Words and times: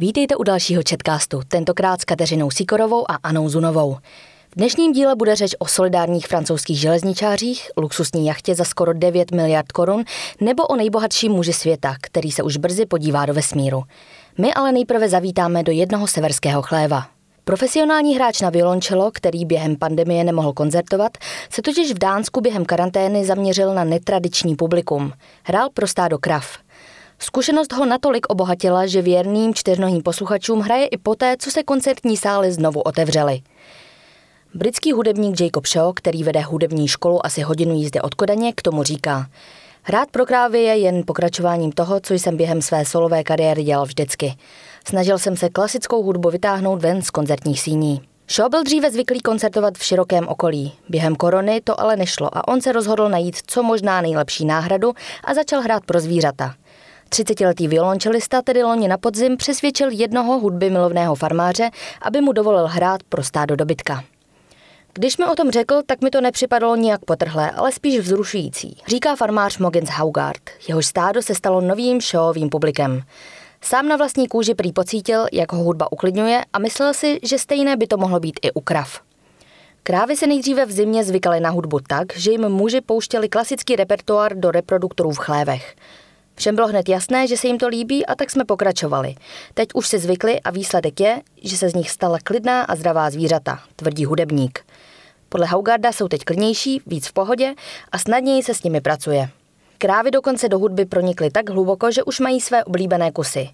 Vítejte 0.00 0.36
u 0.36 0.42
dalšího 0.42 0.82
četkástu, 0.82 1.40
tentokrát 1.48 2.00
s 2.00 2.04
Kateřinou 2.04 2.50
Sikorovou 2.50 3.10
a 3.10 3.14
Anou 3.22 3.48
Zunovou. 3.48 3.96
V 4.50 4.56
dnešním 4.56 4.92
díle 4.92 5.16
bude 5.16 5.36
řeč 5.36 5.54
o 5.58 5.66
solidárních 5.66 6.26
francouzských 6.26 6.80
železničářích, 6.80 7.70
luxusní 7.76 8.26
jachtě 8.26 8.54
za 8.54 8.64
skoro 8.64 8.92
9 8.92 9.32
miliard 9.32 9.72
korun 9.72 10.04
nebo 10.40 10.66
o 10.66 10.76
nejbohatším 10.76 11.32
muži 11.32 11.52
světa, 11.52 11.94
který 12.00 12.32
se 12.32 12.42
už 12.42 12.56
brzy 12.56 12.86
podívá 12.86 13.26
do 13.26 13.34
vesmíru. 13.34 13.82
My 14.38 14.54
ale 14.54 14.72
nejprve 14.72 15.08
zavítáme 15.08 15.62
do 15.62 15.72
jednoho 15.72 16.06
severského 16.06 16.62
chléva. 16.62 17.06
Profesionální 17.44 18.14
hráč 18.14 18.40
na 18.40 18.50
violončelo, 18.50 19.10
který 19.14 19.44
během 19.44 19.76
pandemie 19.76 20.24
nemohl 20.24 20.52
koncertovat, 20.52 21.12
se 21.50 21.62
totiž 21.62 21.92
v 21.92 21.98
Dánsku 21.98 22.40
během 22.40 22.64
karantény 22.64 23.24
zaměřil 23.24 23.74
na 23.74 23.84
netradiční 23.84 24.56
publikum. 24.56 25.12
Hrál 25.42 25.68
pro 25.74 25.86
stádo 25.86 26.18
krav– 26.18 26.58
Zkušenost 27.22 27.72
ho 27.72 27.86
natolik 27.86 28.26
obohatila, 28.28 28.86
že 28.86 29.02
věrným 29.02 29.54
čtyřnohým 29.54 30.02
posluchačům 30.02 30.60
hraje 30.60 30.86
i 30.86 30.96
poté, 30.96 31.36
co 31.38 31.50
se 31.50 31.62
koncertní 31.62 32.16
sály 32.16 32.52
znovu 32.52 32.80
otevřely. 32.80 33.40
Britský 34.54 34.92
hudebník 34.92 35.40
Jacob 35.40 35.66
Shaw, 35.66 35.92
který 35.94 36.24
vede 36.24 36.40
hudební 36.40 36.88
školu 36.88 37.26
asi 37.26 37.42
hodinu 37.42 37.74
jízdy 37.74 38.00
od 38.00 38.14
Kodaně, 38.14 38.52
k 38.52 38.62
tomu 38.62 38.82
říká 38.82 39.26
krávy 40.26 40.62
je 40.62 40.76
jen 40.76 41.02
pokračováním 41.06 41.72
toho, 41.72 42.00
co 42.00 42.14
jsem 42.14 42.36
během 42.36 42.62
své 42.62 42.84
solové 42.84 43.24
kariéry 43.24 43.62
dělal 43.62 43.86
vždycky. 43.86 44.34
Snažil 44.84 45.18
jsem 45.18 45.36
se 45.36 45.48
klasickou 45.48 46.02
hudbu 46.02 46.30
vytáhnout 46.30 46.82
ven 46.82 47.02
z 47.02 47.10
koncertních 47.10 47.60
síní. 47.60 48.02
Shaw 48.30 48.50
byl 48.50 48.62
dříve 48.62 48.90
zvyklý 48.90 49.20
koncertovat 49.20 49.78
v 49.78 49.84
širokém 49.84 50.28
okolí. 50.28 50.72
Během 50.88 51.16
korony 51.16 51.60
to 51.60 51.80
ale 51.80 51.96
nešlo 51.96 52.36
a 52.38 52.48
on 52.48 52.60
se 52.60 52.72
rozhodl 52.72 53.08
najít 53.08 53.36
co 53.46 53.62
možná 53.62 54.00
nejlepší 54.00 54.44
náhradu 54.44 54.92
a 55.24 55.34
začal 55.34 55.60
hrát 55.60 55.84
pro 55.84 56.00
zvířata. 56.00 56.54
30-letý 57.10 57.68
violončelista 57.68 58.42
tedy 58.42 58.62
loni 58.62 58.88
na 58.88 58.98
podzim 58.98 59.36
přesvědčil 59.36 59.90
jednoho 59.90 60.38
hudby 60.38 60.70
milovného 60.70 61.14
farmáře, 61.14 61.70
aby 62.02 62.20
mu 62.20 62.32
dovolil 62.32 62.66
hrát 62.66 63.02
pro 63.02 63.22
stádo 63.22 63.56
dobytka. 63.56 64.04
Když 64.94 65.18
mi 65.18 65.24
o 65.24 65.34
tom 65.34 65.50
řekl, 65.50 65.82
tak 65.86 66.00
mi 66.00 66.10
to 66.10 66.20
nepřipadalo 66.20 66.76
nijak 66.76 67.04
potrhlé, 67.04 67.50
ale 67.50 67.72
spíš 67.72 67.98
vzrušující, 67.98 68.76
říká 68.86 69.16
farmář 69.16 69.58
Mogens 69.58 69.90
Haugard. 69.90 70.42
Jehož 70.68 70.86
stádo 70.86 71.22
se 71.22 71.34
stalo 71.34 71.60
novým 71.60 72.00
showovým 72.00 72.48
publikem. 72.48 73.02
Sám 73.60 73.88
na 73.88 73.96
vlastní 73.96 74.28
kůži 74.28 74.54
prý 74.54 74.72
pocítil, 74.72 75.26
jak 75.32 75.52
ho 75.52 75.62
hudba 75.62 75.92
uklidňuje 75.92 76.44
a 76.52 76.58
myslel 76.58 76.94
si, 76.94 77.20
že 77.22 77.38
stejné 77.38 77.76
by 77.76 77.86
to 77.86 77.96
mohlo 77.96 78.20
být 78.20 78.40
i 78.42 78.52
u 78.52 78.60
krav. 78.60 79.00
Krávy 79.82 80.16
se 80.16 80.26
nejdříve 80.26 80.66
v 80.66 80.70
zimě 80.70 81.04
zvykaly 81.04 81.40
na 81.40 81.50
hudbu 81.50 81.78
tak, 81.88 82.16
že 82.16 82.30
jim 82.30 82.48
muži 82.48 82.80
pouštěli 82.80 83.28
klasický 83.28 83.76
repertoár 83.76 84.36
do 84.36 84.50
reproduktorů 84.50 85.10
v 85.10 85.18
chlévech. 85.18 85.74
Všem 86.40 86.54
bylo 86.54 86.68
hned 86.68 86.88
jasné, 86.88 87.26
že 87.26 87.36
se 87.36 87.46
jim 87.46 87.58
to 87.58 87.68
líbí 87.68 88.06
a 88.06 88.14
tak 88.14 88.30
jsme 88.30 88.44
pokračovali. 88.44 89.14
Teď 89.54 89.68
už 89.74 89.88
se 89.88 89.98
zvykli 89.98 90.40
a 90.40 90.50
výsledek 90.50 91.00
je, 91.00 91.20
že 91.42 91.56
se 91.56 91.68
z 91.68 91.74
nich 91.74 91.90
stala 91.90 92.18
klidná 92.24 92.62
a 92.62 92.76
zdravá 92.76 93.10
zvířata, 93.10 93.60
tvrdí 93.76 94.04
hudebník. 94.04 94.64
Podle 95.28 95.46
Haugarda 95.46 95.92
jsou 95.92 96.08
teď 96.08 96.24
klidnější, 96.24 96.82
víc 96.86 97.08
v 97.08 97.12
pohodě 97.12 97.54
a 97.92 97.98
snadněji 97.98 98.42
se 98.42 98.54
s 98.54 98.62
nimi 98.62 98.80
pracuje. 98.80 99.28
Krávy 99.78 100.10
dokonce 100.10 100.48
do 100.48 100.58
hudby 100.58 100.84
pronikly 100.84 101.30
tak 101.30 101.50
hluboko, 101.50 101.90
že 101.90 102.02
už 102.02 102.20
mají 102.20 102.40
své 102.40 102.64
oblíbené 102.64 103.12
kusy. 103.12 103.48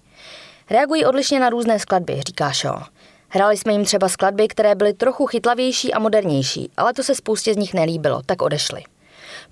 Reagují 0.69 1.05
odlišně 1.05 1.39
na 1.39 1.49
různé 1.49 1.79
skladby, 1.79 2.21
říká 2.27 2.51
Shaw. 2.53 2.83
Hrali 3.29 3.57
jsme 3.57 3.73
jim 3.73 3.85
třeba 3.85 4.09
skladby, 4.09 4.47
které 4.47 4.75
byly 4.75 4.93
trochu 4.93 5.25
chytlavější 5.25 5.93
a 5.93 5.99
modernější, 5.99 6.69
ale 6.77 6.93
to 6.93 7.03
se 7.03 7.15
spoustě 7.15 7.53
z 7.53 7.57
nich 7.57 7.73
nelíbilo, 7.73 8.21
tak 8.25 8.41
odešli. 8.41 8.83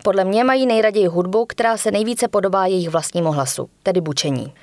Podle 0.05 0.23
mě 0.23 0.43
mají 0.43 0.65
nejraději 0.65 1.07
hudbu, 1.07 1.45
která 1.45 1.77
se 1.77 1.91
nejvíce 1.91 2.27
podobá 2.27 2.65
jejich 2.65 2.89
vlastnímu 2.89 3.31
hlasu, 3.31 3.69
tedy 3.83 4.01
bučení. 4.01 4.53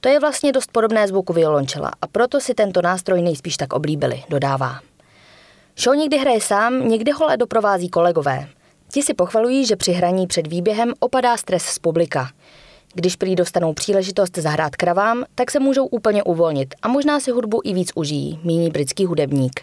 To 0.00 0.08
je 0.08 0.20
vlastně 0.20 0.52
dost 0.52 0.72
podobné 0.72 1.08
zvuku 1.08 1.32
violončela 1.32 1.90
a 2.02 2.06
proto 2.06 2.40
si 2.40 2.54
tento 2.54 2.82
nástroj 2.82 3.22
nejspíš 3.22 3.56
tak 3.56 3.72
oblíbili, 3.72 4.22
dodává. 4.28 4.80
Show 5.78 5.96
někdy 5.96 6.18
hraje 6.18 6.40
sám, 6.40 6.88
někdy 6.88 7.10
ho 7.10 7.24
ale 7.24 7.36
doprovází 7.36 7.88
kolegové. 7.88 8.48
Ti 8.92 9.02
si 9.02 9.14
pochvalují, 9.14 9.66
že 9.66 9.76
při 9.76 9.92
hraní 9.92 10.26
před 10.26 10.46
výběhem 10.46 10.92
opadá 11.00 11.36
stres 11.36 11.62
z 11.62 11.78
publika. 11.78 12.30
Když 12.94 13.16
prý 13.16 13.36
dostanou 13.36 13.72
příležitost 13.72 14.38
zahrát 14.38 14.76
kravám, 14.76 15.24
tak 15.34 15.50
se 15.50 15.60
můžou 15.60 15.86
úplně 15.86 16.22
uvolnit 16.22 16.74
a 16.82 16.88
možná 16.88 17.20
si 17.20 17.30
hudbu 17.30 17.60
i 17.64 17.74
víc 17.74 17.90
užijí, 17.94 18.40
míní 18.44 18.70
britský 18.70 19.06
hudebník. 19.06 19.60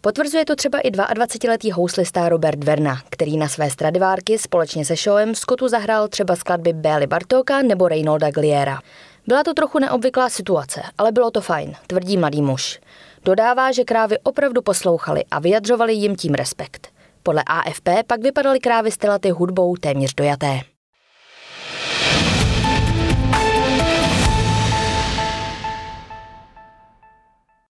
Potvrzuje 0.00 0.44
to 0.44 0.56
třeba 0.56 0.78
i 0.78 0.90
22-letý 0.90 1.72
houslista 1.72 2.28
Robert 2.28 2.64
Verna, 2.64 3.02
který 3.10 3.36
na 3.36 3.48
své 3.48 3.70
stradivárky 3.70 4.38
společně 4.38 4.84
se 4.84 4.96
Showem 4.96 5.34
Scottu 5.34 5.68
zahrál 5.68 6.08
třeba 6.08 6.36
skladby 6.36 6.72
Bély 6.72 7.06
Bartoka 7.06 7.62
nebo 7.62 7.88
Reynolda 7.88 8.30
Gliera. 8.30 8.80
Byla 9.26 9.44
to 9.44 9.54
trochu 9.54 9.78
neobvyklá 9.78 10.28
situace, 10.28 10.82
ale 10.98 11.12
bylo 11.12 11.30
to 11.30 11.40
fajn, 11.40 11.74
tvrdí 11.86 12.16
mladý 12.16 12.42
muž. 12.42 12.80
Dodává, 13.24 13.72
že 13.72 13.84
krávy 13.84 14.18
opravdu 14.22 14.62
poslouchali 14.62 15.24
a 15.30 15.38
vyjadřovali 15.38 15.94
jim 15.94 16.16
tím 16.16 16.34
respekt. 16.34 16.88
Podle 17.22 17.42
AFP 17.46 17.88
pak 18.06 18.22
vypadaly 18.22 18.60
krávy 18.60 18.90
stylaty 18.90 19.30
hudbou 19.30 19.76
téměř 19.76 20.14
dojaté. 20.14 20.60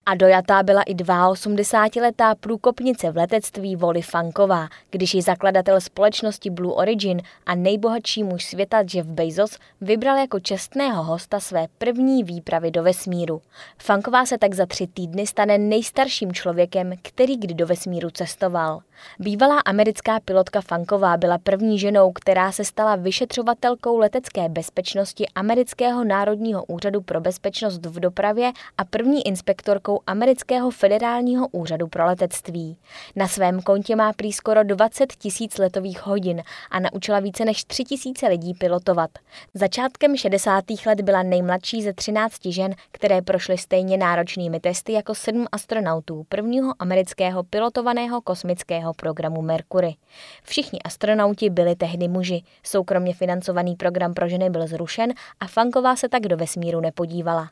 A 0.09 0.15
dojatá 0.15 0.63
byla 0.63 0.81
i 0.81 0.95
82-letá 0.95 2.35
průkopnice 2.39 3.11
v 3.11 3.17
letectví 3.17 3.75
Voli 3.75 4.01
Fanková, 4.01 4.67
když 4.89 5.13
ji 5.13 5.21
zakladatel 5.21 5.81
společnosti 5.81 6.49
Blue 6.49 6.73
Origin 6.73 7.21
a 7.45 7.55
nejbohatší 7.55 8.23
muž 8.23 8.45
světa 8.45 8.83
Jeff 8.93 9.09
Bezos 9.09 9.57
vybral 9.81 10.17
jako 10.17 10.39
čestného 10.39 11.03
hosta 11.03 11.39
své 11.39 11.67
první 11.77 12.23
výpravy 12.23 12.71
do 12.71 12.83
vesmíru. 12.83 13.41
Fanková 13.81 14.25
se 14.25 14.37
tak 14.37 14.53
za 14.53 14.65
tři 14.65 14.87
týdny 14.87 15.27
stane 15.27 15.57
nejstarším 15.57 16.33
člověkem, 16.33 16.93
který 17.01 17.37
kdy 17.37 17.53
do 17.53 17.67
vesmíru 17.67 18.09
cestoval. 18.09 18.81
Bývalá 19.19 19.59
americká 19.59 20.19
pilotka 20.19 20.61
Fanková 20.61 21.17
byla 21.17 21.37
první 21.37 21.79
ženou, 21.79 22.11
která 22.11 22.51
se 22.51 22.65
stala 22.65 22.95
vyšetřovatelkou 22.95 23.97
letecké 23.97 24.49
bezpečnosti 24.49 25.25
Amerického 25.35 26.03
národního 26.03 26.65
úřadu 26.65 27.01
pro 27.01 27.21
bezpečnost 27.21 27.85
v 27.85 27.99
dopravě 27.99 28.51
a 28.77 28.85
první 28.85 29.27
inspektorkou 29.27 29.98
Amerického 30.07 30.71
federálního 30.71 31.47
úřadu 31.47 31.87
pro 31.87 32.05
letectví. 32.05 32.77
Na 33.15 33.27
svém 33.27 33.61
kontě 33.61 33.95
má 33.95 34.13
prý 34.13 34.33
skoro 34.33 34.63
20 34.63 35.13
tisíc 35.13 35.57
letových 35.57 36.05
hodin 36.05 36.43
a 36.71 36.79
naučila 36.79 37.19
více 37.19 37.45
než 37.45 37.63
3 37.63 37.83
tisíce 37.83 38.27
lidí 38.27 38.53
pilotovat. 38.53 39.09
Začátkem 39.53 40.17
60. 40.17 40.63
let 40.85 41.01
byla 41.01 41.23
nejmladší 41.23 41.83
ze 41.83 41.93
13 41.93 42.45
žen, 42.45 42.75
které 42.91 43.21
prošly 43.21 43.57
stejně 43.57 43.97
náročnými 43.97 44.59
testy 44.59 44.93
jako 44.93 45.15
sedm 45.15 45.45
astronautů 45.51 46.25
prvního 46.29 46.73
amerického 46.79 47.43
pilotovaného 47.43 48.21
kosmického 48.21 48.93
programu 48.93 49.41
Mercury. 49.41 49.95
Všichni 50.43 50.79
astronauti 50.81 51.49
byli 51.49 51.75
tehdy 51.75 52.07
muži. 52.07 52.43
Soukromně 52.63 53.13
financovaný 53.13 53.75
program 53.75 54.13
pro 54.13 54.29
ženy 54.29 54.49
byl 54.49 54.67
zrušen 54.67 55.13
a 55.39 55.47
Fanková 55.47 55.95
se 55.95 56.09
tak 56.09 56.21
do 56.21 56.37
vesmíru 56.37 56.79
nepodívala. 56.79 57.49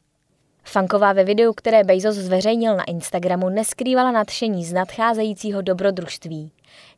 Fanková 0.70 1.14
ve 1.14 1.24
videu, 1.24 1.54
které 1.54 1.84
Bezos 1.84 2.16
zveřejnil 2.16 2.76
na 2.76 2.84
Instagramu, 2.84 3.50
neskrývala 3.50 4.12
nadšení 4.12 4.66
z 4.66 4.74
nadcházejícího 4.74 5.62
dobrodružství. 5.62 6.52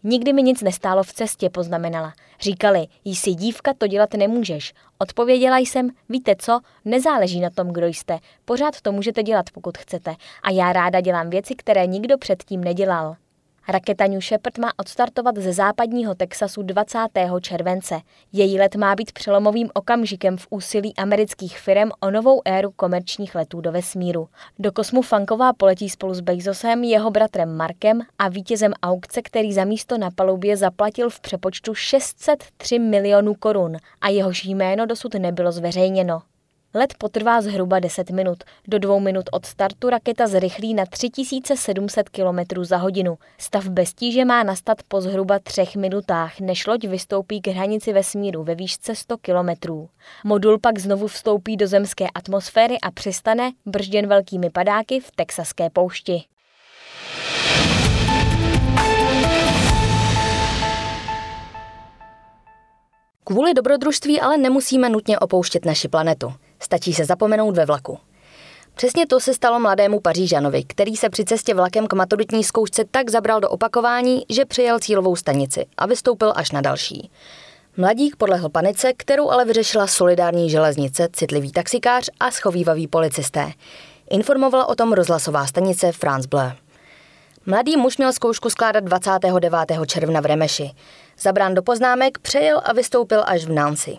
Nikdy 0.04 0.34
mi 0.34 0.44
nic 0.44 0.62
nestálo 0.62 1.04
v 1.04 1.14
cestě, 1.14 1.50
poznamenala. 1.50 2.14
Říkali, 2.42 2.88
jsi 3.06 3.32
dívka, 3.32 3.74
to 3.78 3.88
dělat 3.88 4.14
nemůžeš. 4.14 4.74
Odpověděla 4.98 5.58
jsem, 5.58 5.90
víte 6.10 6.36
co, 6.40 6.60
nezáleží 6.86 7.40
na 7.40 7.50
tom, 7.50 7.68
kdo 7.68 7.88
jste. 7.88 8.20
Pořád 8.46 8.82
to 8.82 8.92
můžete 8.92 9.24
dělat, 9.24 9.46
pokud 9.54 9.78
chcete. 9.78 10.16
A 10.44 10.52
já 10.52 10.74
ráda 10.74 11.02
dělám 11.02 11.30
věci, 11.30 11.56
které 11.56 11.88
nikdo 11.88 12.18
předtím 12.18 12.64
nedělal. 12.64 13.16
Raketa 13.68 14.08
New 14.08 14.22
Shepard 14.22 14.58
má 14.58 14.72
odstartovat 14.78 15.38
ze 15.38 15.54
západního 15.54 16.16
Texasu 16.16 16.62
20. 16.62 17.00
července. 17.42 18.02
Její 18.34 18.60
let 18.60 18.76
má 18.76 18.96
být 18.96 19.12
přelomovým 19.12 19.70
okamžikem 19.74 20.38
v 20.38 20.48
úsilí 20.50 20.96
amerických 20.96 21.60
firm 21.60 21.90
o 22.00 22.12
novou 22.12 22.42
éru 22.46 22.72
komerčních 22.72 23.36
letů 23.36 23.62
do 23.62 23.72
vesmíru. 23.72 24.28
Do 24.60 24.72
kosmu 24.72 25.02
Fanková 25.02 25.54
poletí 25.54 25.90
spolu 25.90 26.14
s 26.14 26.20
Bezosem, 26.20 26.84
jeho 26.84 27.12
bratrem 27.12 27.58
Markem 27.58 28.02
a 28.20 28.30
vítězem 28.30 28.74
aukce, 28.84 29.22
který 29.22 29.54
za 29.54 29.66
místo 29.66 29.98
na 29.98 30.12
palubě 30.12 30.58
zaplatil 30.58 31.10
v 31.10 31.20
přepočtu 31.20 31.76
603 31.76 32.80
milionů 32.80 33.34
korun 33.34 33.78
a 34.02 34.10
jehož 34.10 34.46
jméno 34.46 34.86
dosud 34.86 35.14
nebylo 35.14 35.52
zveřejněno. 35.52 36.22
Let 36.74 36.94
potrvá 36.98 37.42
zhruba 37.42 37.80
10 37.80 38.10
minut. 38.10 38.44
Do 38.68 38.80
dvou 38.80 39.00
minut 39.00 39.30
od 39.32 39.46
startu 39.46 39.90
raketa 39.90 40.28
zrychlí 40.28 40.74
na 40.74 40.86
3700 40.86 42.10
km 42.10 42.64
za 42.64 42.78
hodinu. 42.78 43.18
Stav 43.38 43.68
bez 43.68 43.94
tíže 43.94 44.26
má 44.26 44.44
nastat 44.44 44.78
po 44.88 45.02
zhruba 45.02 45.40
třech 45.40 45.76
minutách, 45.76 46.40
než 46.40 46.68
loď 46.68 46.88
vystoupí 46.88 47.42
k 47.42 47.48
hranici 47.48 47.94
vesmíru 47.94 48.44
ve 48.44 48.56
výšce 48.56 48.96
100 48.96 49.18
km. 49.18 49.72
Modul 50.24 50.60
pak 50.60 50.80
znovu 50.80 51.08
vstoupí 51.08 51.58
do 51.58 51.68
zemské 51.68 52.08
atmosféry 52.16 52.80
a 52.80 52.92
přistane, 52.92 53.52
bržděn 53.66 54.08
velkými 54.08 54.50
padáky, 54.50 55.00
v 55.00 55.12
texaské 55.16 55.70
poušti. 55.70 56.24
Kvůli 63.24 63.54
dobrodružství 63.54 64.22
ale 64.22 64.38
nemusíme 64.38 64.90
nutně 64.90 65.20
opouštět 65.20 65.66
naši 65.66 65.88
planetu. 65.88 66.34
Stačí 66.60 66.94
se 66.94 67.06
zapomenout 67.06 67.58
ve 67.58 67.66
vlaku. 67.66 67.98
Přesně 68.76 69.08
to 69.08 69.20
se 69.20 69.34
stalo 69.34 69.60
mladému 69.60 70.00
Pařížanovi, 70.00 70.64
který 70.64 70.96
se 70.96 71.10
při 71.10 71.26
cestě 71.26 71.54
vlakem 71.54 71.88
k 71.88 71.94
maturitní 71.94 72.44
zkoušce 72.44 72.86
tak 72.92 73.10
zabral 73.10 73.40
do 73.40 73.50
opakování, 73.50 74.24
že 74.30 74.46
přijel 74.46 74.80
cílovou 74.80 75.16
stanici 75.16 75.66
a 75.78 75.86
vystoupil 75.86 76.34
až 76.36 76.52
na 76.52 76.62
další. 76.62 77.12
Mladík 77.78 78.16
podlehl 78.16 78.50
panice, 78.50 78.94
kterou 78.94 79.30
ale 79.30 79.46
vyřešila 79.46 79.88
solidární 79.88 80.50
železnice, 80.50 81.08
citlivý 81.14 81.52
taxikář 81.52 82.10
a 82.20 82.32
schovývaví 82.32 82.88
policisté. 82.88 83.52
Informovala 84.10 84.66
o 84.66 84.76
tom 84.76 84.94
rozhlasová 84.94 85.48
stanice 85.48 85.92
France 85.92 86.28
Bleu. 86.28 86.52
Mladý 87.46 87.78
muž 87.78 87.98
měl 87.98 88.14
zkoušku 88.14 88.50
skládat 88.50 88.84
29. 88.84 89.56
června 89.86 90.22
v 90.22 90.26
Remeši. 90.26 90.72
Zabrán 91.20 91.54
do 91.54 91.62
poznámek 91.62 92.18
přejel 92.18 92.62
a 92.66 92.74
vystoupil 92.74 93.24
až 93.26 93.46
v 93.46 93.52
Nancy. 93.52 93.98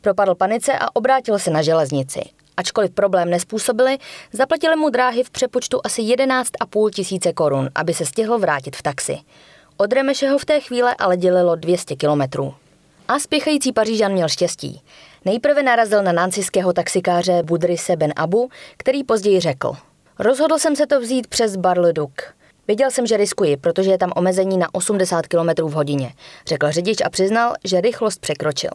Propadl 0.00 0.34
panice 0.34 0.72
a 0.78 0.96
obrátil 0.96 1.38
se 1.38 1.50
na 1.50 1.62
železnici. 1.62 2.20
Ačkoliv 2.56 2.90
problém 2.90 3.30
nespůsobili, 3.30 3.98
zaplatili 4.32 4.76
mu 4.76 4.90
dráhy 4.90 5.24
v 5.24 5.30
přepočtu 5.30 5.80
asi 5.84 6.02
11,5 6.02 6.90
tisíce 6.90 7.32
korun, 7.32 7.68
aby 7.74 7.94
se 7.94 8.06
stihl 8.06 8.38
vrátit 8.38 8.76
v 8.76 8.82
taxi. 8.82 9.18
Od 9.76 9.92
Remeše 9.92 10.28
ho 10.28 10.38
v 10.38 10.44
té 10.44 10.60
chvíle 10.60 10.94
ale 10.98 11.16
dělilo 11.16 11.56
200 11.56 11.96
kilometrů. 11.96 12.54
A 13.08 13.18
spěchající 13.18 13.72
Pařížan 13.72 14.12
měl 14.12 14.28
štěstí. 14.28 14.82
Nejprve 15.24 15.62
narazil 15.62 16.02
na 16.02 16.12
nancyského 16.12 16.72
taxikáře 16.72 17.42
Budrise 17.42 17.96
Ben 17.96 18.12
Abu, 18.16 18.50
který 18.76 19.04
později 19.04 19.40
řekl. 19.40 19.76
Rozhodl 20.18 20.58
jsem 20.58 20.76
se 20.76 20.86
to 20.86 21.00
vzít 21.00 21.26
přes 21.26 21.56
Barleduc. 21.56 22.10
Věděl 22.68 22.90
jsem, 22.90 23.06
že 23.06 23.16
riskuji, 23.16 23.56
protože 23.56 23.90
je 23.90 23.98
tam 23.98 24.12
omezení 24.16 24.58
na 24.58 24.74
80 24.74 25.26
km 25.26 25.62
v 25.62 25.72
hodině, 25.72 26.12
řekl 26.46 26.70
řidič 26.70 27.00
a 27.04 27.10
přiznal, 27.10 27.54
že 27.64 27.80
rychlost 27.80 28.20
překročil. 28.20 28.70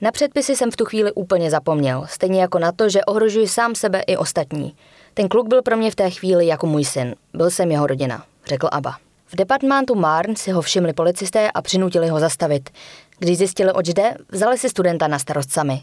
Na 0.00 0.10
předpisy 0.10 0.56
jsem 0.56 0.70
v 0.70 0.76
tu 0.76 0.84
chvíli 0.84 1.12
úplně 1.12 1.50
zapomněl, 1.50 2.06
stejně 2.08 2.40
jako 2.40 2.58
na 2.58 2.72
to, 2.72 2.88
že 2.88 3.04
ohrožuji 3.04 3.48
sám 3.48 3.74
sebe 3.74 4.00
i 4.00 4.16
ostatní. 4.16 4.76
Ten 5.14 5.28
kluk 5.28 5.48
byl 5.48 5.62
pro 5.62 5.76
mě 5.76 5.90
v 5.90 5.94
té 5.94 6.10
chvíli 6.10 6.46
jako 6.46 6.66
můj 6.66 6.84
syn. 6.84 7.14
Byl 7.34 7.50
jsem 7.50 7.70
jeho 7.70 7.86
rodina, 7.86 8.24
řekl 8.46 8.68
Aba. 8.72 8.96
V 9.26 9.36
departmentu 9.36 9.94
Marne 9.94 10.36
si 10.36 10.50
ho 10.50 10.62
všimli 10.62 10.92
policisté 10.92 11.50
a 11.50 11.62
přinutili 11.62 12.08
ho 12.08 12.20
zastavit. 12.20 12.70
Když 13.18 13.38
zjistili, 13.38 13.72
oč 13.72 13.88
jde, 13.88 14.14
vzali 14.32 14.58
si 14.58 14.68
studenta 14.68 15.08
na 15.08 15.18
starost 15.18 15.52
sami. 15.52 15.82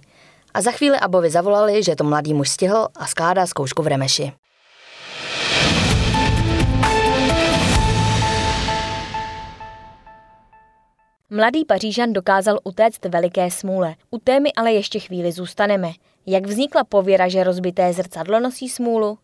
A 0.54 0.62
za 0.62 0.72
chvíli 0.72 1.00
Abovi 1.00 1.30
zavolali, 1.30 1.84
že 1.84 1.96
to 1.96 2.04
mladý 2.04 2.34
muž 2.34 2.50
stihl 2.50 2.88
a 2.96 3.08
skládá 3.08 3.46
zkoušku 3.46 3.84
v 3.84 3.88
Remeši. 3.88 4.34
Mladý 11.36 11.66
Pařížan 11.66 12.14
dokázal 12.14 12.60
utéct 12.64 13.06
veliké 13.06 13.52
smůle. 13.52 13.96
U 14.12 14.18
témy 14.18 14.54
ale 14.54 14.72
ještě 14.72 15.00
chvíli 15.00 15.32
zůstaneme. 15.32 15.92
Jak 16.26 16.48
vznikla 16.48 16.84
pověra, 16.84 17.28
že 17.28 17.44
rozbité 17.44 17.94
zrcadlo 17.94 18.40
nosí 18.40 18.70
smůlu? 18.70 19.18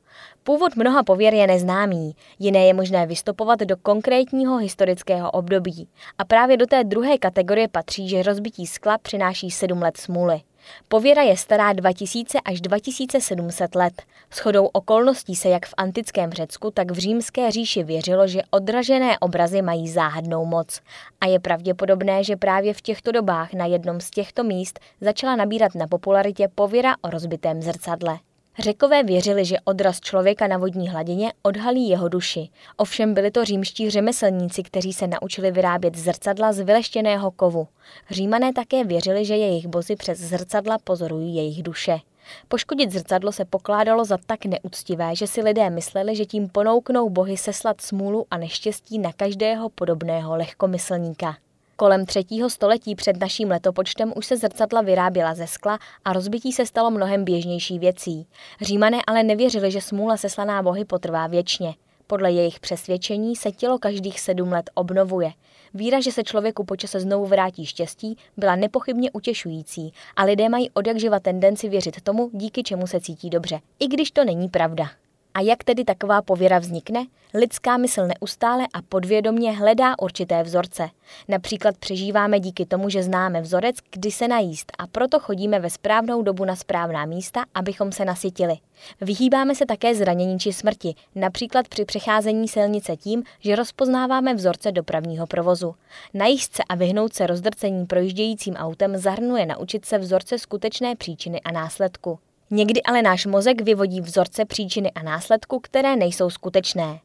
Původ 0.44 0.76
mnoha 0.76 1.04
pověr 1.04 1.34
je 1.34 1.48
neznámý, 1.48 2.16
jiné 2.40 2.66
je 2.66 2.74
možné 2.74 3.06
vystupovat 3.06 3.60
do 3.60 3.78
konkrétního 3.78 4.58
historického 4.58 5.32
období. 5.32 5.88
A 6.18 6.26
právě 6.26 6.58
do 6.58 6.66
té 6.66 6.84
druhé 6.84 7.18
kategorie 7.18 7.68
patří, 7.68 8.10
že 8.10 8.24
rozbití 8.24 8.68
skla 8.68 8.98
přináší 8.98 9.52
sedm 9.52 9.82
let 9.82 9.98
smůly. 9.98 10.42
Pověra 10.88 11.22
je 11.22 11.38
stará 11.38 11.74
2000 11.74 12.40
až 12.46 12.62
2700 12.62 13.76
let. 13.76 14.02
Shodou 14.34 14.66
okolností 14.66 15.36
se 15.36 15.50
jak 15.50 15.66
v 15.66 15.74
antickém 15.78 16.32
Řecku, 16.32 16.72
tak 16.72 16.92
v 16.92 16.98
římské 16.98 17.52
říši 17.52 17.84
věřilo, 17.84 18.28
že 18.28 18.42
odražené 18.50 19.20
obrazy 19.20 19.62
mají 19.62 19.90
záhadnou 19.90 20.46
moc. 20.46 20.82
A 21.22 21.26
je 21.26 21.40
pravděpodobné, 21.40 22.24
že 22.24 22.36
právě 22.36 22.74
v 22.74 22.82
těchto 22.82 23.12
dobách 23.12 23.54
na 23.54 23.66
jednom 23.66 24.02
z 24.02 24.10
těchto 24.10 24.44
míst 24.44 24.80
začala 25.02 25.36
nabírat 25.36 25.76
na 25.76 25.88
popularitě 25.88 26.48
pověra 26.56 26.96
o 27.02 27.10
rozbitém 27.10 27.62
zrcadle. 27.62 28.20
Řekové 28.60 29.04
věřili, 29.04 29.46
že 29.46 29.58
odraz 29.64 30.00
člověka 30.00 30.48
na 30.48 30.58
vodní 30.58 30.90
hladině 30.90 31.34
odhalí 31.42 31.90
jeho 31.90 32.10
duši. 32.10 32.50
Ovšem 32.78 33.14
byli 33.14 33.32
to 33.32 33.46
římští 33.46 33.90
řemeslníci, 33.90 34.64
kteří 34.64 34.94
se 34.94 35.08
naučili 35.08 35.52
vyrábět 35.52 35.98
zrcadla 35.98 36.54
z 36.54 36.60
vyleštěného 36.60 37.32
kovu. 37.32 37.68
Římané 38.10 38.54
také 38.54 38.84
věřili, 38.84 39.26
že 39.26 39.36
jejich 39.36 39.68
bozy 39.68 39.96
přes 39.96 40.20
zrcadla 40.20 40.78
pozorují 40.84 41.36
jejich 41.36 41.64
duše. 41.64 42.00
Poškodit 42.48 42.92
zrcadlo 42.92 43.32
se 43.32 43.46
pokládalo 43.46 44.06
za 44.06 44.18
tak 44.26 44.46
neúctivé, 44.46 45.16
že 45.16 45.28
si 45.28 45.42
lidé 45.42 45.70
mysleli, 45.70 46.16
že 46.16 46.26
tím 46.26 46.50
ponouknou 46.50 47.10
bohy 47.10 47.38
seslat 47.38 47.82
smůlu 47.82 48.26
a 48.32 48.38
neštěstí 48.38 49.00
na 49.00 49.14
každého 49.14 49.70
podobného 49.70 50.36
lehkomyslníka. 50.36 51.36
Kolem 51.80 52.06
třetího 52.06 52.50
století 52.50 52.96
před 52.96 53.20
naším 53.20 53.52
letopočtem 53.52 54.14
už 54.16 54.26
se 54.26 54.38
zrcadla 54.38 54.82
vyráběla 54.82 55.34
ze 55.34 55.48
skla 55.48 55.80
a 56.06 56.14
rozbití 56.14 56.52
se 56.52 56.66
stalo 56.66 56.92
mnohem 56.92 57.26
běžnější 57.26 57.80
věcí. 57.80 58.28
Římané 58.62 58.98
ale 59.08 59.24
nevěřili, 59.24 59.72
že 59.72 59.82
smůla 59.82 60.18
seslaná 60.18 60.64
bohy 60.64 60.86
potrvá 60.86 61.28
věčně. 61.28 61.74
Podle 62.08 62.32
jejich 62.32 62.60
přesvědčení 62.60 63.36
se 63.36 63.52
tělo 63.52 63.80
každých 63.80 64.20
sedm 64.20 64.52
let 64.52 64.70
obnovuje. 64.74 65.32
Víra, 65.74 66.00
že 66.00 66.12
se 66.12 66.24
člověku 66.24 66.64
po 66.64 66.76
čase 66.76 67.00
znovu 67.00 67.26
vrátí 67.26 67.66
štěstí, 67.66 68.18
byla 68.38 68.56
nepochybně 68.56 69.12
utěšující 69.12 69.94
a 70.16 70.24
lidé 70.24 70.50
mají 70.50 70.70
odjakživa 70.70 71.20
tendenci 71.20 71.70
věřit 71.70 72.02
tomu, 72.02 72.30
díky 72.34 72.64
čemu 72.64 72.88
se 72.88 73.00
cítí 73.00 73.30
dobře, 73.30 73.60
i 73.80 73.88
když 73.88 74.12
to 74.12 74.26
není 74.26 74.50
pravda. 74.50 74.90
A 75.34 75.42
jak 75.42 75.64
tedy 75.64 75.84
taková 75.84 76.22
pověra 76.22 76.60
vznikne? 76.60 77.06
Lidská 77.34 77.78
mysl 77.78 78.08
neustále 78.08 78.64
a 78.74 78.82
podvědomně 78.82 79.52
hledá 79.52 80.00
určité 80.00 80.44
vzorce. 80.44 80.90
Například 81.28 81.78
přežíváme 81.78 82.40
díky 82.40 82.66
tomu, 82.66 82.90
že 82.90 83.04
známe 83.04 83.42
vzorec, 83.42 83.76
kdy 83.92 84.12
se 84.12 84.28
najíst 84.28 84.72
a 84.78 84.88
proto 84.88 85.20
chodíme 85.20 85.60
ve 85.60 85.70
správnou 85.70 86.22
dobu 86.22 86.46
na 86.46 86.56
správná 86.56 87.06
místa, 87.06 87.44
abychom 87.54 87.92
se 87.92 88.06
nasytili. 88.06 88.56
Vyhýbáme 89.02 89.56
se 89.56 89.66
také 89.66 89.96
zranění 89.96 90.40
či 90.40 90.54
smrti, 90.54 90.96
například 91.16 91.68
při 91.68 91.86
přecházení 91.86 92.48
silnice 92.48 92.98
tím, 92.98 93.24
že 93.40 93.56
rozpoznáváme 93.56 94.34
vzorce 94.34 94.72
dopravního 94.72 95.28
provozu. 95.28 95.76
Najíst 96.14 96.56
se 96.56 96.64
a 96.70 96.76
vyhnout 96.76 97.14
se 97.14 97.28
rozdrcení 97.28 97.86
projíždějícím 97.86 98.54
autem 98.54 98.98
zahrnuje 98.98 99.46
naučit 99.46 99.86
se 99.86 99.98
vzorce 99.98 100.40
skutečné 100.40 100.96
příčiny 100.96 101.42
a 101.42 101.52
následku. 101.52 102.20
Někdy 102.52 102.84
ale 102.84 103.02
náš 103.02 103.26
mozek 103.26 103.62
vyvodí 103.62 104.02
vzorce 104.02 104.46
příčiny 104.46 104.92
a 104.92 105.04
následku, 105.04 105.60
které 105.60 105.96
nejsou 105.96 106.30
skutečné. 106.30 107.00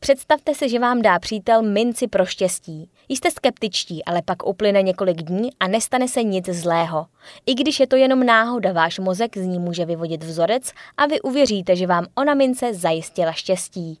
Představte 0.00 0.54
si, 0.54 0.68
že 0.68 0.78
vám 0.78 1.02
dá 1.02 1.18
přítel 1.18 1.62
minci 1.62 2.08
pro 2.08 2.26
štěstí. 2.26 2.90
Jste 3.08 3.30
skeptičtí, 3.30 4.04
ale 4.04 4.22
pak 4.22 4.46
uplyne 4.46 4.82
několik 4.82 5.22
dní 5.22 5.50
a 5.60 5.68
nestane 5.68 6.08
se 6.08 6.22
nic 6.22 6.48
zlého. 6.48 7.06
I 7.46 7.54
když 7.54 7.80
je 7.80 7.86
to 7.86 7.96
jenom 7.96 8.26
náhoda, 8.26 8.72
váš 8.72 8.98
mozek 8.98 9.36
z 9.36 9.46
ní 9.46 9.58
může 9.58 9.84
vyvodit 9.84 10.24
vzorec 10.24 10.72
a 10.96 11.06
vy 11.06 11.20
uvěříte, 11.20 11.76
že 11.76 11.86
vám 11.86 12.06
ona 12.14 12.34
mince 12.34 12.74
zajistila 12.74 13.32
štěstí. 13.32 13.98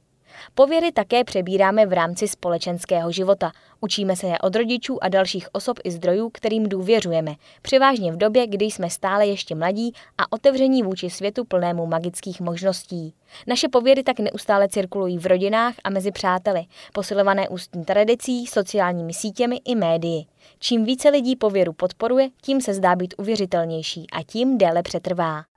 Pověry 0.54 0.92
také 0.92 1.24
přebíráme 1.24 1.86
v 1.86 1.92
rámci 1.92 2.28
společenského 2.28 3.12
života. 3.12 3.52
Učíme 3.80 4.16
se 4.16 4.26
je 4.26 4.38
od 4.38 4.56
rodičů 4.56 5.04
a 5.04 5.08
dalších 5.08 5.48
osob 5.52 5.78
i 5.84 5.90
zdrojů, 5.90 6.30
kterým 6.30 6.68
důvěřujeme, 6.68 7.34
převážně 7.62 8.12
v 8.12 8.16
době, 8.16 8.46
kdy 8.46 8.64
jsme 8.64 8.90
stále 8.90 9.26
ještě 9.26 9.54
mladí 9.54 9.92
a 10.18 10.32
otevření 10.32 10.82
vůči 10.82 11.10
světu 11.10 11.44
plnému 11.44 11.86
magických 11.86 12.40
možností. 12.40 13.14
Naše 13.46 13.68
pověry 13.68 14.02
tak 14.02 14.20
neustále 14.20 14.68
cirkulují 14.68 15.18
v 15.18 15.26
rodinách 15.26 15.74
a 15.84 15.90
mezi 15.90 16.12
přáteli, 16.12 16.64
posilované 16.92 17.48
ústní 17.48 17.84
tradicí, 17.84 18.46
sociálními 18.46 19.14
sítěmi 19.14 19.60
i 19.64 19.74
médii. 19.74 20.24
Čím 20.58 20.84
více 20.84 21.08
lidí 21.08 21.36
pověru 21.36 21.72
podporuje, 21.72 22.28
tím 22.42 22.60
se 22.60 22.74
zdá 22.74 22.96
být 22.96 23.14
uvěřitelnější 23.18 24.06
a 24.12 24.22
tím 24.22 24.58
déle 24.58 24.82
přetrvá. 24.82 25.49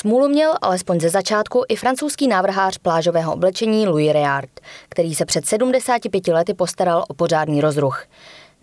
Smůlu 0.00 0.28
měl 0.28 0.54
alespoň 0.62 1.00
ze 1.00 1.08
začátku 1.08 1.64
i 1.68 1.76
francouzský 1.76 2.28
návrhář 2.28 2.78
plážového 2.78 3.32
oblečení 3.32 3.86
Louis 3.86 4.12
Réard, 4.12 4.50
který 4.88 5.14
se 5.14 5.24
před 5.24 5.46
75 5.46 6.28
lety 6.28 6.54
postaral 6.54 7.04
o 7.08 7.14
pořádný 7.14 7.60
rozruch. 7.60 8.06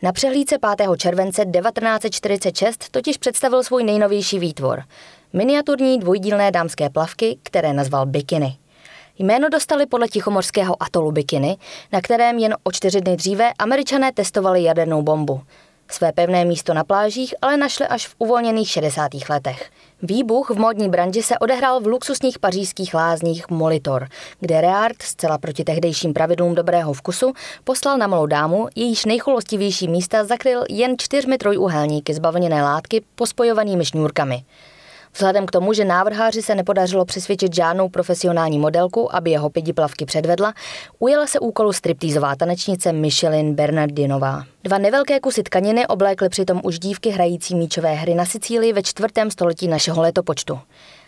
Na 0.01 0.12
přehlídce 0.12 0.58
5. 0.77 0.89
července 0.98 1.46
1946 1.46 2.89
totiž 2.91 3.17
představil 3.17 3.63
svůj 3.63 3.84
nejnovější 3.84 4.39
výtvor. 4.39 4.84
Miniaturní 5.34 6.00
dvojdílné 6.00 6.51
dámské 6.51 6.89
plavky, 6.89 7.38
které 7.44 7.74
nazval 7.74 8.06
bikiny. 8.06 8.58
Jméno 9.20 9.50
dostali 9.50 9.86
podle 9.86 10.08
tichomorského 10.08 10.84
atolu 10.84 11.12
Bikiny, 11.12 11.58
na 11.91 12.01
kterém 12.01 12.38
jen 12.38 12.56
o 12.63 12.72
čtyři 12.72 13.01
dny 13.01 13.15
dříve 13.15 13.51
američané 13.60 14.12
testovali 14.12 14.63
jadernou 14.63 15.01
bombu. 15.01 15.41
Své 15.91 16.12
pevné 16.12 16.46
místo 16.46 16.74
na 16.74 16.84
plážích 16.84 17.36
ale 17.41 17.58
našli 17.58 17.88
až 17.88 18.08
v 18.08 18.15
uvolněných 18.17 18.70
60. 18.70 19.12
letech. 19.29 19.72
Výbuch 20.01 20.50
v 20.50 20.60
módní 20.60 20.89
branži 20.89 21.24
se 21.24 21.39
odehrál 21.39 21.80
v 21.80 21.88
luxusních 21.88 22.39
pařížských 22.39 22.94
lázních 22.94 23.50
Molitor, 23.50 24.08
kde 24.39 24.62
Reard 24.62 25.01
zcela 25.01 25.38
proti 25.38 25.63
tehdejším 25.63 26.13
pravidlům 26.13 26.56
dobrého 26.56 26.94
vkusu 26.94 27.34
poslal 27.63 27.98
na 27.98 28.08
malou 28.08 28.25
dámu, 28.25 28.68
jejíž 28.75 29.06
nejchulostivější 29.06 29.88
místa 29.88 30.25
zakryl 30.25 30.63
jen 30.70 30.96
čtyřmi 30.98 31.38
trojúhelníky 31.38 32.13
z 32.13 32.20
bavlněné 32.20 32.63
látky 32.63 33.01
pospojovanými 33.16 33.86
šňůrkami. 33.86 34.44
Vzhledem 35.14 35.46
k 35.46 35.52
tomu, 35.52 35.74
že 35.74 35.86
návrháři 35.86 36.42
se 36.42 36.56
nepodařilo 36.56 37.06
přesvědčit 37.06 37.56
žádnou 37.56 37.90
profesionální 37.90 38.60
modelku, 38.60 39.16
aby 39.16 39.32
jeho 39.32 39.50
pětiplavky 39.50 40.06
předvedla, 40.06 40.54
ujela 41.00 41.28
se 41.28 41.40
úkolu 41.40 41.74
striptýzová 41.74 42.36
tanečnice 42.36 42.94
Michelin 42.94 43.56
Bernardinová. 43.56 44.44
Dva 44.64 44.78
nevelké 44.78 45.20
kusy 45.20 45.44
tkaniny 45.44 45.88
oblékly 45.88 46.30
přitom 46.30 46.62
už 46.64 46.80
dívky 46.80 47.10
hrající 47.10 47.56
míčové 47.56 47.94
hry 47.94 48.14
na 48.14 48.26
Sicílii 48.26 48.74
ve 48.74 48.84
čtvrtém 48.84 49.32
století 49.32 49.68
našeho 49.68 50.02
letopočtu. 50.02 50.60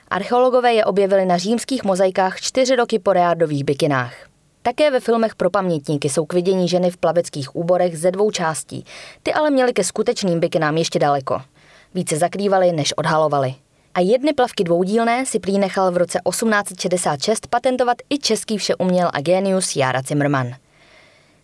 Archeologové 0.08 0.74
je 0.74 0.86
objevili 0.86 1.25
na 1.25 1.38
římských 1.38 1.84
mozaikách 1.84 2.41
čtyři 2.41 2.75
roky 2.75 3.00
po 3.00 3.13
reardových 3.13 3.63
bikinách. 3.63 4.13
Také 4.62 4.91
ve 4.91 5.00
filmech 5.00 5.36
pro 5.36 5.50
pamětníky 5.50 6.10
jsou 6.10 6.25
k 6.25 6.34
vidění 6.34 6.68
ženy 6.68 6.91
v 6.91 6.98
plaveckých 6.98 7.56
úborech 7.56 8.00
ze 8.00 8.12
dvou 8.12 8.32
částí. 8.32 8.86
Ty 9.24 9.34
ale 9.34 9.50
měly 9.50 9.74
ke 9.74 9.84
skutečným 9.84 10.39
bikinám 10.39 10.77
ještě 10.77 11.00
daleko. 11.00 11.41
Více 11.94 12.18
zakrývaly, 12.18 12.72
než 12.72 12.94
odhalovali. 12.98 13.56
A 13.96 14.00
jedny 14.00 14.34
plavky 14.34 14.63
dvoudílné 14.63 15.25
si 15.25 15.39
prý 15.39 15.60
nechal 15.60 15.91
v 15.91 15.98
roce 15.98 16.19
1866 16.29 17.48
patentovat 17.48 17.98
i 18.10 18.17
český 18.17 18.58
všeuměl 18.58 19.10
a 19.13 19.22
genius 19.22 19.75
Jára 19.75 20.01
Zimmermann. 20.01 20.53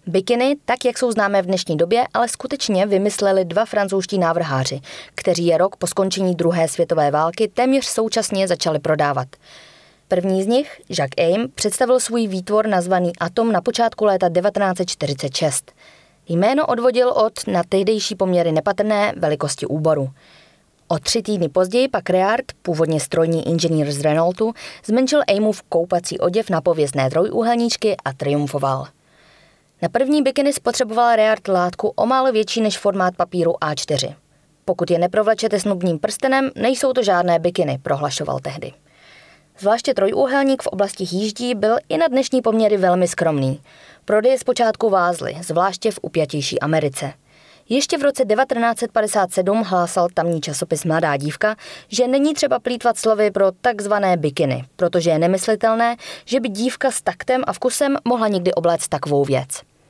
Bikiny, 0.08 0.56
tak 0.66 0.86
jak 0.86 0.98
jsou 0.98 1.12
známé 1.12 1.42
v 1.42 1.46
dnešní 1.46 1.78
době, 1.78 2.04
ale 2.14 2.28
skutečně 2.28 2.86
vymysleli 2.86 3.46
dva 3.46 3.66
francouzští 3.66 4.18
návrháři, 4.18 4.82
kteří 5.16 5.46
je 5.46 5.58
rok 5.58 5.76
po 5.76 5.88
skončení 5.88 6.36
druhé 6.36 6.68
světové 6.68 7.12
války 7.12 7.48
téměř 7.48 7.86
současně 7.86 8.48
začali 8.48 8.80
prodávat. 8.80 9.28
První 10.08 10.44
z 10.44 10.48
nich, 10.48 10.82
Jacques 10.90 11.26
Aim, 11.26 11.50
představil 11.56 12.00
svůj 12.00 12.28
výtvor 12.28 12.68
nazvaný 12.68 13.12
Atom 13.20 13.52
na 13.52 13.62
počátku 13.62 14.06
léta 14.06 14.30
1946. 14.30 15.72
Jméno 16.30 16.66
odvodil 16.66 17.10
od 17.10 17.48
na 17.48 17.64
tehdejší 17.70 18.16
poměry 18.16 18.52
nepatrné 18.52 19.14
velikosti 19.18 19.66
úboru. 19.66 20.10
O 20.96 21.00
tři 21.00 21.22
týdny 21.22 21.50
později 21.50 21.88
pak 21.88 22.10
Reard, 22.10 22.46
původně 22.62 23.00
strojní 23.00 23.48
inženýr 23.48 23.92
z 23.92 24.02
Renaultu, 24.02 24.54
zmenšil 24.86 25.22
Aimův 25.28 25.64
koupací 25.64 26.20
oděv 26.20 26.50
na 26.50 26.62
pověstné 26.62 27.10
trojúhelníčky 27.10 27.96
a 28.06 28.14
triumfoval. 28.14 28.88
Na 29.82 29.90
první 29.90 30.22
bikiny 30.24 30.54
spotřeboval 30.54 31.16
Reard 31.16 31.48
látku 31.48 31.88
o 31.96 32.06
málo 32.06 32.32
větší 32.32 32.62
než 32.62 32.78
formát 32.78 33.16
papíru 33.16 33.52
A4. 33.52 34.16
Pokud 34.66 34.92
je 34.92 35.00
neprovlečete 35.00 35.60
snubním 35.60 36.00
prstenem, 36.00 36.50
nejsou 36.56 36.94
to 36.94 37.04
žádné 37.04 37.40
bikiny, 37.40 37.80
prohlašoval 37.84 38.40
tehdy. 38.40 38.72
Zvláště 39.60 39.94
trojúhelník 39.94 40.64
v 40.64 40.68
oblasti 40.68 41.04
jíždí 41.04 41.56
byl 41.56 41.78
i 41.90 41.98
na 41.98 42.08
dnešní 42.08 42.42
poměry 42.42 42.78
velmi 42.78 43.08
skromný. 43.08 43.62
Prodeje 44.06 44.38
zpočátku 44.40 44.90
vázly, 44.90 45.38
zvláště 45.42 45.92
v 45.92 46.00
upjatější 46.02 46.60
Americe. 46.60 47.14
Ještě 47.70 47.98
v 47.98 48.02
roce 48.02 48.26
1957 48.26 49.62
hlásal 49.62 50.08
tamní 50.14 50.42
časopis 50.42 50.86
Mladá 50.86 51.18
dívka, 51.18 51.56
že 51.88 52.08
není 52.08 52.34
třeba 52.34 52.60
plítvat 52.60 52.98
slovy 52.98 53.32
pro 53.32 53.52
takzvané 53.62 54.18
bikiny, 54.18 54.64
protože 54.76 55.10
je 55.10 55.20
nemyslitelné, 55.20 55.96
že 56.26 56.40
by 56.40 56.50
dívka 56.50 56.92
s 56.92 57.02
taktem 57.02 57.44
a 57.48 57.54
vkusem 57.54 57.98
mohla 58.08 58.28
někdy 58.28 58.54
obléct 58.54 58.88
takovou 58.88 59.26
věc. 59.26 59.50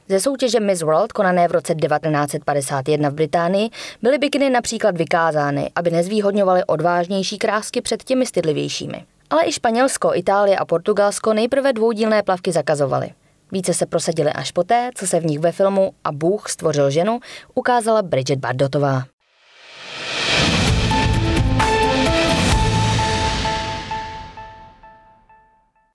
Ze 0.10 0.20
soutěže 0.20 0.60
Miss 0.60 0.82
World, 0.82 1.14
konané 1.14 1.48
v 1.48 1.52
roce 1.52 1.76
1951 1.76 3.10
v 3.10 3.14
Británii, 3.14 3.70
byly 4.02 4.18
bikiny 4.18 4.50
například 4.50 4.98
vykázány, 4.98 5.72
aby 5.76 5.92
nezvýhodňovaly 5.92 6.64
odvážnější 6.64 7.38
krásky 7.38 7.82
před 7.82 8.04
těmi 8.04 8.26
stydlivějšími. 8.26 9.06
Ale 9.30 9.42
i 9.46 9.52
Španělsko, 9.52 10.12
Itálie 10.14 10.58
a 10.58 10.66
Portugalsko 10.66 11.34
nejprve 11.34 11.74
dvoudílné 11.74 12.24
plavky 12.24 12.52
zakazovaly. 12.52 13.10
Více 13.52 13.74
se 13.74 13.86
prosadili 13.86 14.34
až 14.34 14.52
poté, 14.52 14.90
co 14.96 15.08
se 15.08 15.20
v 15.20 15.26
nich 15.26 15.40
ve 15.40 15.52
filmu 15.52 15.92
A 16.04 16.12
Bůh 16.12 16.50
stvořil 16.50 16.90
ženu 16.90 17.20
ukázala 17.56 18.02
Bridget 18.02 18.40
Bardotová. 18.40 19.04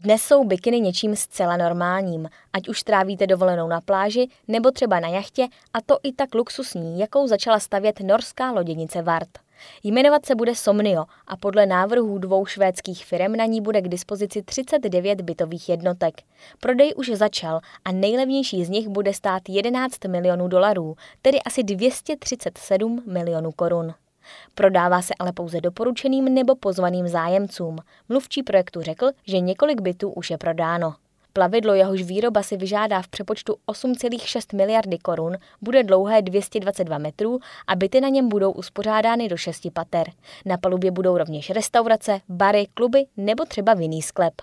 Dnes 0.03 0.23
jsou 0.23 0.45
bikiny 0.45 0.81
něčím 0.81 1.17
zcela 1.17 1.57
normálním, 1.57 2.29
ať 2.53 2.69
už 2.69 2.83
trávíte 2.83 3.27
dovolenou 3.27 3.69
na 3.69 3.81
pláži 3.81 4.29
nebo 4.49 4.71
třeba 4.71 5.01
na 5.01 5.09
jachtě 5.09 5.47
a 5.73 5.81
to 5.87 5.99
i 6.03 6.13
tak 6.13 6.35
luxusní, 6.35 6.99
jakou 7.01 7.27
začala 7.27 7.61
stavět 7.61 8.01
norská 8.01 8.51
loděnice 8.51 9.03
Vart. 9.03 9.50
Jmenovat 9.85 10.27
se 10.27 10.35
bude 10.35 10.55
Somnio 10.55 11.05
a 11.27 11.37
podle 11.37 11.67
návrhů 11.67 12.19
dvou 12.19 12.47
švédských 12.47 13.07
firm 13.07 13.33
na 13.37 13.45
ní 13.45 13.61
bude 13.61 13.83
k 13.83 13.89
dispozici 13.89 14.43
39 14.43 15.21
bytových 15.21 15.69
jednotek. 15.69 16.15
Prodej 16.61 16.95
už 16.97 17.09
začal 17.09 17.61
a 17.85 17.93
nejlevnější 17.93 18.65
z 18.65 18.69
nich 18.69 18.89
bude 18.89 19.15
stát 19.15 19.43
11 19.49 20.05
milionů 20.05 20.49
dolarů, 20.49 20.97
tedy 21.23 21.43
asi 21.43 21.63
237 21.63 23.03
milionů 23.07 23.53
korun. 23.53 23.95
Prodává 24.55 25.03
se 25.03 25.15
ale 25.19 25.33
pouze 25.33 25.61
doporučeným 25.61 26.25
nebo 26.35 26.55
pozvaným 26.55 27.09
zájemcům. 27.09 27.79
Mluvčí 28.09 28.43
projektu 28.43 28.83
řekl, 28.83 29.11
že 29.27 29.41
několik 29.41 29.81
bytů 29.81 30.11
už 30.11 30.31
je 30.31 30.39
prodáno. 30.39 30.95
Plavidlo, 31.33 31.75
jehož 31.75 32.03
výroba 32.03 32.43
si 32.43 32.57
vyžádá 32.57 33.03
v 33.03 33.09
přepočtu 33.09 33.57
8,6 33.69 34.57
miliardy 34.57 34.99
korun, 34.99 35.37
bude 35.61 35.83
dlouhé 35.83 36.23
222 36.23 36.99
metrů 36.99 37.39
a 37.67 37.77
byty 37.77 38.01
na 38.01 38.09
něm 38.09 38.29
budou 38.29 38.53
uspořádány 38.53 39.29
do 39.29 39.37
šesti 39.37 39.71
pater. 39.71 40.11
Na 40.45 40.57
palubě 40.57 40.91
budou 40.91 41.19
rovněž 41.19 41.51
restaurace, 41.51 42.21
bary, 42.29 42.67
kluby 42.75 43.07
nebo 43.17 43.45
třeba 43.45 43.75
vinný 43.75 44.03
sklep. 44.03 44.35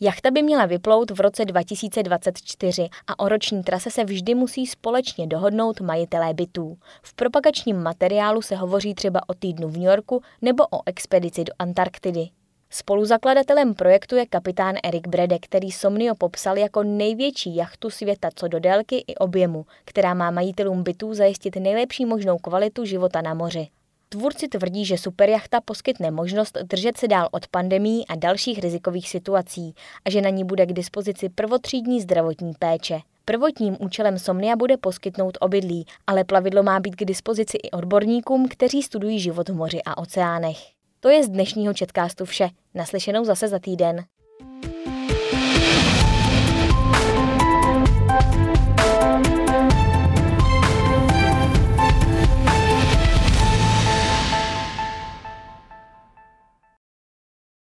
Jachta 0.00 0.30
by 0.30 0.42
měla 0.42 0.66
vyplout 0.66 1.10
v 1.10 1.20
roce 1.20 1.44
2024 1.44 2.88
a 3.06 3.18
o 3.18 3.28
roční 3.28 3.62
trase 3.62 3.90
se 3.90 4.04
vždy 4.04 4.34
musí 4.34 4.66
společně 4.66 5.26
dohodnout 5.26 5.80
majitelé 5.80 6.34
bytů. 6.34 6.78
V 7.02 7.14
propagačním 7.14 7.82
materiálu 7.82 8.42
se 8.42 8.56
hovoří 8.56 8.94
třeba 8.94 9.20
o 9.26 9.34
týdnu 9.34 9.68
v 9.68 9.72
New 9.72 9.86
Yorku 9.86 10.22
nebo 10.42 10.64
o 10.66 10.80
expedici 10.86 11.44
do 11.44 11.52
Antarktidy. 11.58 12.28
Spoluzakladatelem 12.70 13.74
projektu 13.74 14.16
je 14.16 14.26
kapitán 14.26 14.74
Erik 14.84 15.08
Brede, 15.08 15.38
který 15.38 15.70
Somnio 15.70 16.14
popsal 16.14 16.58
jako 16.58 16.82
největší 16.82 17.56
jachtu 17.56 17.90
světa 17.90 18.28
co 18.34 18.48
do 18.48 18.60
délky 18.60 19.04
i 19.06 19.14
objemu, 19.14 19.66
která 19.84 20.14
má 20.14 20.30
majitelům 20.30 20.82
bytů 20.82 21.14
zajistit 21.14 21.56
nejlepší 21.56 22.06
možnou 22.06 22.38
kvalitu 22.38 22.84
života 22.84 23.20
na 23.20 23.34
moři. 23.34 23.68
Tvůrci 24.08 24.48
tvrdí, 24.48 24.84
že 24.84 24.98
superjachta 24.98 25.60
poskytne 25.60 26.10
možnost 26.10 26.58
držet 26.62 26.96
se 26.96 27.08
dál 27.08 27.28
od 27.32 27.48
pandemí 27.48 28.08
a 28.08 28.14
dalších 28.16 28.58
rizikových 28.58 29.08
situací 29.08 29.74
a 30.04 30.10
že 30.10 30.20
na 30.20 30.30
ní 30.30 30.44
bude 30.44 30.66
k 30.66 30.72
dispozici 30.72 31.28
prvotřídní 31.28 32.00
zdravotní 32.00 32.52
péče. 32.58 33.00
Prvotním 33.24 33.76
účelem 33.80 34.18
Somnia 34.18 34.56
bude 34.56 34.76
poskytnout 34.76 35.38
obydlí, 35.40 35.86
ale 36.06 36.24
plavidlo 36.24 36.62
má 36.62 36.80
být 36.80 36.96
k 36.96 37.04
dispozici 37.04 37.56
i 37.56 37.70
odborníkům, 37.70 38.48
kteří 38.48 38.82
studují 38.82 39.20
život 39.20 39.48
v 39.48 39.54
moři 39.54 39.82
a 39.86 39.98
oceánech. 39.98 40.75
To 41.06 41.10
je 41.10 41.24
z 41.24 41.28
dnešního 41.28 41.74
četkástu 41.74 42.24
vše. 42.24 42.48
Naslyšenou 42.74 43.24
zase 43.24 43.48
za 43.48 43.58
týden. 43.58 44.04